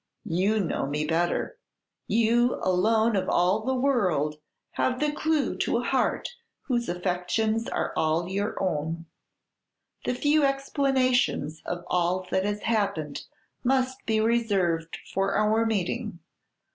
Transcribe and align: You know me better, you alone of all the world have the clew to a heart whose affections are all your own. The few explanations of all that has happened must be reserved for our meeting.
You 0.25 0.59
know 0.61 0.87
me 0.87 1.05
better, 1.05 1.59
you 2.07 2.55
alone 2.63 3.15
of 3.15 3.29
all 3.29 3.59
the 3.63 3.75
world 3.75 4.37
have 4.71 4.99
the 4.99 5.11
clew 5.11 5.55
to 5.59 5.77
a 5.77 5.83
heart 5.83 6.29
whose 6.63 6.89
affections 6.89 7.69
are 7.69 7.93
all 7.95 8.27
your 8.27 8.57
own. 8.59 9.05
The 10.05 10.15
few 10.15 10.43
explanations 10.43 11.61
of 11.67 11.83
all 11.85 12.25
that 12.31 12.45
has 12.45 12.61
happened 12.63 13.25
must 13.63 14.03
be 14.07 14.19
reserved 14.19 14.97
for 15.13 15.35
our 15.35 15.67
meeting. 15.67 16.17